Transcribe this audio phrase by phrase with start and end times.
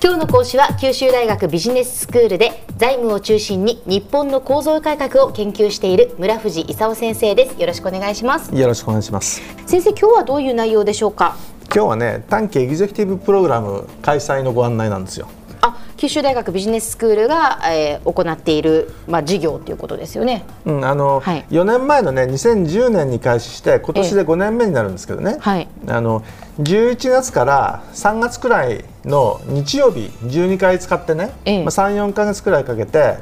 [0.00, 7.60] 今日の講師は九州大学ビジネススクールで財務を中心に日本の構造改革を研究している村藤勲先生です。
[7.60, 8.54] よろしくお願いします。
[8.54, 9.42] よろしくお願いします。
[9.66, 11.36] 先生今日はどういう内容でしょうか？
[11.74, 15.28] 今日はね短期エグゼクティブプログラム開催のご案内なんですよ
[15.60, 26.22] あ九州大学ビジネススクールが、えー、行っている、まあ、事業ということですよね、うん、あの、はい、4年前のね2010年に開始して今年で5年目になるんですけどね、えはい、あの
[26.60, 33.16] 11月から3月くらいの日曜日12回使ってね、えまあ、34か月くらいかけて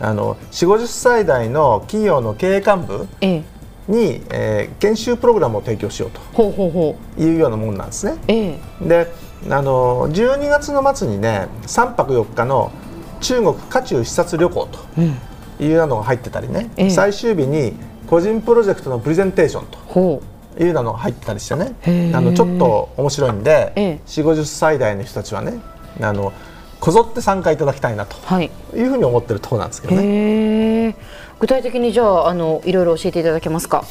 [0.00, 3.06] あの4 5 0歳代の企業の経営幹部
[3.88, 8.16] に、えー、研修プログラムを提供しようというようなものなんですね。
[8.28, 8.58] え。
[8.80, 9.08] で
[9.50, 12.72] あの12月の末にね3泊4日の
[13.20, 14.68] 中国渦中視察旅行
[15.58, 17.74] というのが入ってたりね、うん、最終日に
[18.06, 21.74] 個人プロジェクトのプレゼンテーションというのが入ってたりしてね。
[22.14, 25.60] あのちょっと面白いんで、ええ、4 5 0歳代の人たちはね
[26.00, 26.32] あの
[26.78, 28.50] こぞって参加いただきたいなとい。
[28.74, 30.96] うふうに思ってるところなんですけどね。
[31.38, 33.84] 具体的にじゃああのいろいろ教えていただけますか？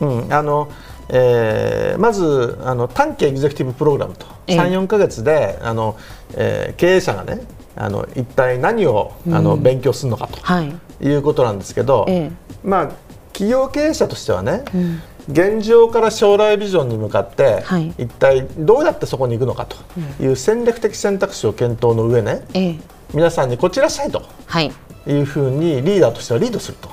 [0.00, 0.68] うん、あの
[1.12, 4.26] えー、まずあの短期エグゼクティブプログラムと。
[4.46, 5.96] 34か月で、あの
[6.34, 7.40] えー、経営者がね
[7.76, 12.30] あの一体何を、あの勉強するのかと、はい、いうことなんですけど、え
[12.62, 12.92] まあ、
[13.32, 19.76] 企業経営者としてはね、うん、現状から将来ビジョンに向かって、はい、一体どうやってそこに行くのかと。
[20.22, 22.76] いう戦略的選択肢を検討の上ね、え。
[23.14, 24.22] 皆さんにこちらしたいと。
[24.46, 24.72] はい
[25.06, 26.90] いうふうにリーダーとしてはリードすると、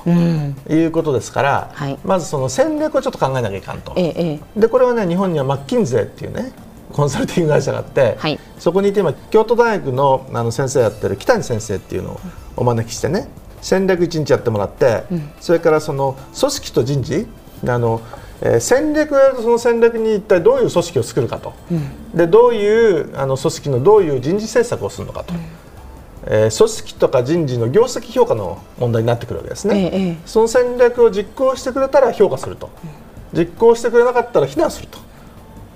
[0.72, 6.52] いうことですから、はい、まずその戦略をちょっと考えなきゃいかんと、ええ、でこれはね日本にはマッキンゼーっていうね
[6.92, 12.20] コンサルティング会社があって、はい、そこにいて今京都大学のあの先生やってる北谷先生っていうのを
[12.56, 13.28] お招きしてね
[13.60, 17.26] 戦略1日やってもらって、うん、それからその組織と人事
[17.66, 18.00] あの、
[18.40, 25.34] えー、戦略をやるとその戦略に一体どういう組織を作るかと、うん、でどういうあの組織のどういう人事政策をするのかと。
[26.28, 32.70] うんえー、組織とか人事の業績評価の問題になってくるわけですね、ええ、その戦略を実行してくれたら評価すると、
[33.32, 34.98] 実行してくれなかったら非難すると。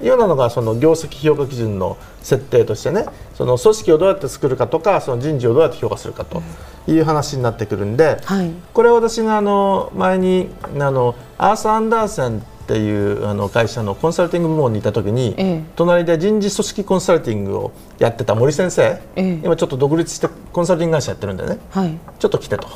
[0.03, 3.07] いうようなのがその業績評価基準の設定としてね。
[3.35, 6.43] その組織をどうやって作るかとかその人事をどうやって評価するかと
[6.87, 10.49] いう話になってくるんで、はい、これは私があの前に
[10.79, 22.69] あのアーサー・アンダーセンっていうあの会社のコンサルティング部門にいた時に、ええ、隣で人事組織コンサルティングをやってた森先生、え、今ちょっと独立してコンサルティング会社やってるんでね、はい、ちょっと来てと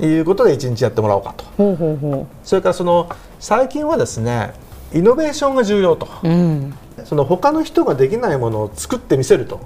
[0.00, 2.26] いうことで一日やってもらおうかと。
[2.44, 3.08] それからその
[3.40, 4.54] 最近はですね
[4.92, 6.74] イノベーションが重要と、うん、
[7.04, 9.60] その他の人ができないものを作ってみせると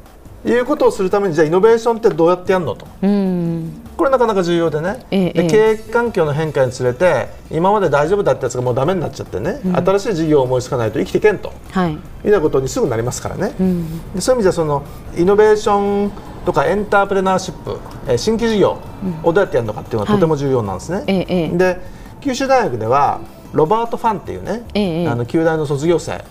[0.46, 14.84] いうことをするためにじゃあイノベーションってどうやってやるのと、うん、これなかなか重要でね、ええ、で経営環境の変化につれて今まで大丈夫だったやつがもうだめになっちゃってね、うん、新しい事業を思いつかないと生きていけんと、はい、いうようなことにすぐなりますからね、うん、でそういう意味じゃその
[15.16, 16.12] イノベーション
[16.46, 18.78] とかエンタープレナーシップ、え新規事業
[19.24, 20.98] をどうやってやるのかっていうのはとても重要なんですね。
[20.98, 21.80] はい、で
[22.20, 23.20] 九州大学では
[23.52, 26.24] ロバート・ファンっていうね、あの九大の卒業生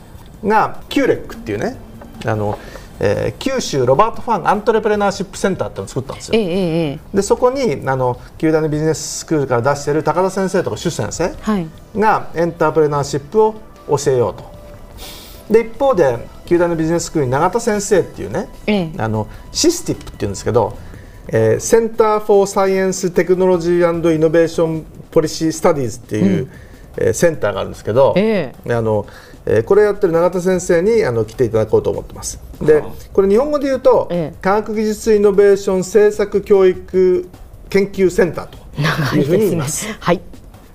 [0.43, 1.77] が QREC っていうね
[2.25, 2.57] あの
[2.99, 6.39] えー、九州ロバート・ファンアントレプレナーシップセンターっていうのを作ったんですよ。
[6.39, 11.33] ええ、でそこにあの九大のビジネススクールから出している高田先生とか朱先生
[11.95, 13.55] がエンタープレナーシップを
[13.87, 14.57] 教えようと。
[15.53, 20.77] で一方で九大のビジネススクールに永田先生っていうね、ええ、あの CSTIPS っていうんですけど、
[21.27, 26.51] えー、 Center for Science Technology Innovation Policy Studies っていう、うん。
[26.97, 29.05] えー、センターがあるんですけど、えー、あの
[29.49, 32.39] えー、これやってる永田先生にあの来ていただこうと思ってます。
[32.61, 37.29] でこれ日本語で言うと、ええ、科学技術イノベーション政策教育
[37.69, 39.87] 研究センターというふうに言います。
[39.99, 40.21] はい、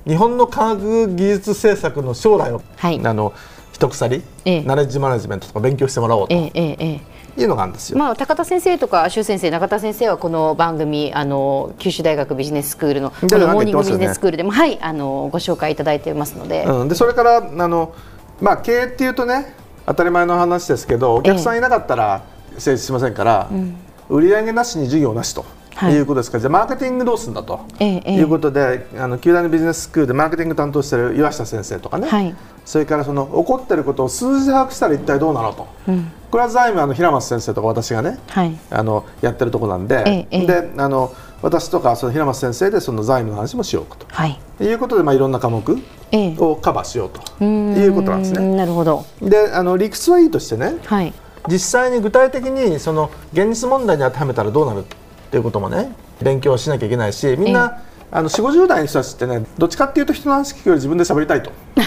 [0.07, 3.35] 日本の科学技術政策の将来を、はい、あの
[3.73, 6.35] 一鎖、ええ、ナレッジマネジメントとか勉強してもらおうと。
[6.35, 7.01] えええ
[7.35, 7.99] いうのがあるんですよ。
[7.99, 16.65] まあ高田先生とか周先生、中田先生はこの番組あの九州大学ビジネススクールのこのモーニングビジネススクールでも、はいあのご紹介いただいてますので。
[16.65, 17.95] うん、でそれからあの
[18.43, 19.55] まあ経営っていうとね
[19.87, 22.25] 当たり前の話ですけどお客さんいなかったら
[22.59, 23.73] 成立しませんから、ええ、
[24.11, 25.45] 売上なしに事業なしと。
[25.75, 32.37] はい、いうことですから、じゃあマーケティングどうするんだと、ええ、いうことで、あの九大のビジネススクールでマーケティング担当している岩下先生とかね、はい、
[32.67, 45.79] それからその起こっていることを数字で把握したら一体どうなのと、うん、これは財務あの平松先生とか私がね、はい、あのやってるところなんで、であの私とかその平松先生でその財務の話もしようと、はい、いうことで、まあ、いろんな科目
[46.13, 47.45] をカバーしようと。
[47.45, 48.57] いうことなんですね。
[48.57, 49.05] なるほど。
[49.21, 51.13] であの理屈はいいとしてね、はい、
[51.49, 54.85] 実際に具体的にその現実問題に当てはめたらどうなるっ
[55.31, 55.93] ていうこともね
[56.23, 61.51] 勉強しなきゃいけないしみんな、あの4 5 0代の人たちってねどっちかっていうと人の話聞くより自分で喋りたいと。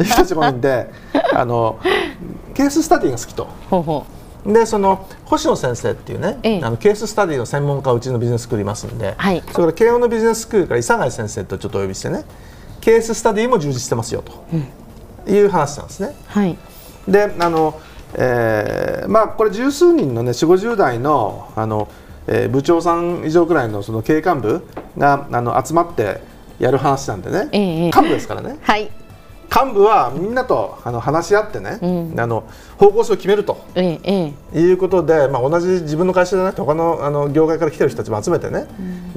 [0.00, 0.90] いう人たちも多いんで
[1.32, 1.78] あの
[2.54, 4.04] ケーススタディが好きと。
[4.46, 6.60] でその星野先生っていうね、ええ。
[6.62, 9.40] あのケーススタディの専門家うちのビジネススクールいますんで、はい。
[9.40, 12.24] それから慶応のビジネススクールから伊佐貝先生とちょっとお呼びしてね
[12.80, 16.14] ケーススタディも充実してますよという話なんですね。
[16.26, 16.58] はい。
[17.08, 17.80] であの、
[18.14, 21.88] えーまあこれ十数人のね4 5 0代のあの、
[22.26, 24.66] えー部長さん以上くらいのその経営幹部
[24.98, 26.20] があの集まって
[26.58, 27.86] やる話なんでね、ええ。
[27.86, 28.58] 幹部ですからね。
[28.60, 28.90] はい
[29.52, 31.78] 幹部はみんなとあの話し合ってね、
[32.18, 32.44] あの
[32.78, 33.64] 方向性を決めると。
[33.74, 38.66] えええいうことで、まあ、同じ自分の会社じゃなくて他のあの業界から来てる人たちも集めてね、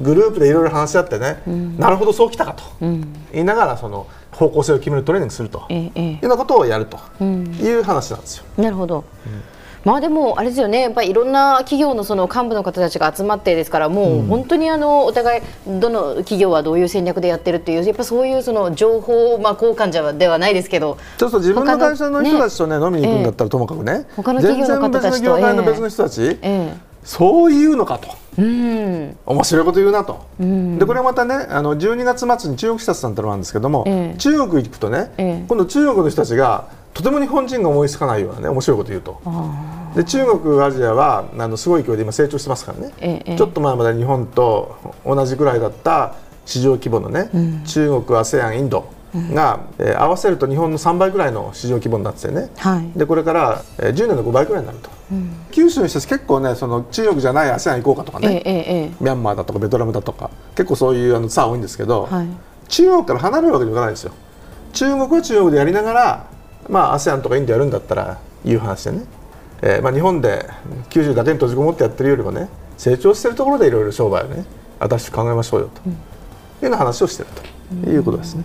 [0.00, 1.42] グループでいろいろ話し合ってね、
[1.78, 2.62] なるほどそうきたかと。
[2.80, 8.44] 言いながらその方向性を決めるトレーニングするとえええいうようなことをやるという話なんですよ。
[8.56, 9.04] なるほど。
[9.88, 28.08] まあでもあれですよね、やっぱりいろんな企業のその幹部の方たちが集まってですから、もう本当にあのお互いどの企業はどういう戦略でやってるっていう、やっぱそういうその情報まあ交換じゃではないですけど、そうそう自分の会社の人たちとね飲みに行くんだったらともかくね、他の企業の方たちと全然別の業界の別の人たち、えそういうのかと。
[28.36, 29.16] えうん。
[29.24, 34.18] 面白いこと言うなと、でこれまたねあの12月末に中国視察さんってのがあるんですけども、ええ。
[34.18, 35.44] 中国行くとね、ええ。
[35.48, 36.68] 今度中国の人たちが
[36.98, 39.20] とても日本人が思いつかないようなね面白いこと言うと。
[39.94, 47.30] で中国アジアはあのすごい勢いで今成長してますからね、ええちょっと前まで日本と同じぐらいだった市場規模のね、
[47.66, 52.98] 中国、ASEAN、インドが、えー合わせると日本の3倍ぐらいの市場規模になっててね、はい。
[52.98, 54.90] でこれから、えー10年の5倍ぐらいになると、
[55.52, 60.30] 九州の人たち結構ねその中国じゃない ASEAN 行こうかとかね、えミャンマーだとかベトナムだとか。
[60.56, 62.26] 結構そういうあのツアー多いんですけど、はい。
[62.66, 64.12] 中国から離れるわけにはいかないですよ。
[64.72, 66.26] 中国は中国でやりながら、
[66.68, 69.04] まあ、ASEAN とかインドやるんだったらいう話でね、
[69.62, 70.48] えーまあ、日本で
[70.90, 74.44] 九州だけに閉じこもってやってるよりもね成長してるところでいろいろ商売をね
[74.78, 75.80] 新しく考えましょうよと。
[75.88, 75.92] い
[76.62, 77.28] うような話をしてる
[77.84, 78.42] ということですね。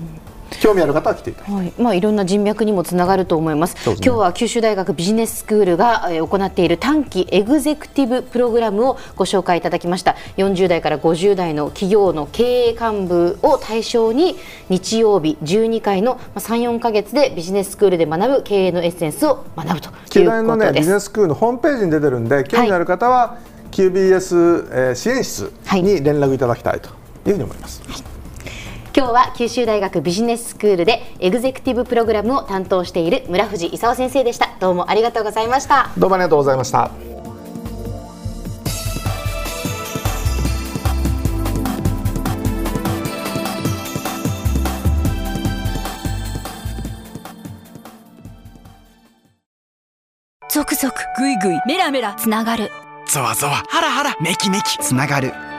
[0.60, 3.76] 興味ある方は来ていただきはい、まあいろんな人脈にもつながると思います。
[3.76, 10.16] ね今日は九州大学ビジネススクールが、えー行っている短期エグゼクティブプログラムをご紹介いただきました。
[10.38, 14.36] 40代から50代の企業の経営幹部を対象に
[14.70, 20.86] 日曜日12回のまあ3、4ヶ月でビジネススクールで学ぶ経営のエッセンスを学ぶとい九うことです。
[20.86, 23.38] ジネススクールのホームページに出てるんで興味ある方は
[23.72, 26.90] QBS、えー支援室に連絡いただきたいと
[27.28, 28.13] いうふうに思います。
[28.96, 34.52] 今日は九州大学ビジネススクールでエグゼクティブプログラムを担当している村藤勲先生でした。
[34.60, 35.90] どうもありがとうございました。
[35.98, 36.92] どうもありがとうございました。
[50.52, 52.70] ゾクゾクグイグイメラメラつながる
[53.08, 55.34] ゾワゾワハラハラメキメキつながる